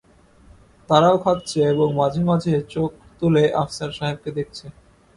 [0.89, 4.65] তারাও খাচ্ছে এবং মাঝেমাঝে চোখ তুলে আফসার সাহেবকে দেখছে।